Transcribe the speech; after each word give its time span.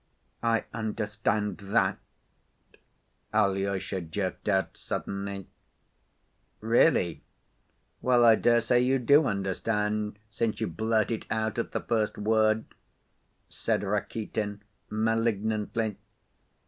"I 0.41 0.63
understand 0.73 1.57
that," 1.59 1.99
Alyosha 3.31 4.01
jerked 4.01 4.49
out 4.49 4.75
suddenly. 4.75 5.45
"Really? 6.59 7.21
Well, 8.01 8.25
I 8.25 8.33
dare 8.33 8.61
say 8.61 8.79
you 8.79 8.97
do 8.97 9.27
understand, 9.27 10.17
since 10.31 10.59
you 10.59 10.65
blurt 10.65 11.11
it 11.11 11.27
out 11.29 11.59
at 11.59 11.71
the 11.71 11.81
first 11.81 12.17
word," 12.17 12.65
said 13.47 13.83
Rakitin, 13.83 14.61
malignantly. 14.89 15.97